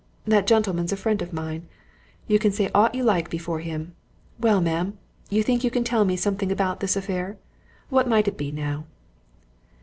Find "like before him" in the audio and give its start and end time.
3.03-3.93